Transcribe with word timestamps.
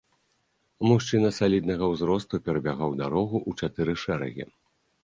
Мужчына 0.91 1.29
саліднага 1.39 1.91
ўзросту 1.93 2.35
перабягаў 2.49 2.99
дарогу 3.05 3.37
ў 3.49 3.71
чатыры 3.71 3.93
шэрагі. 4.07 4.53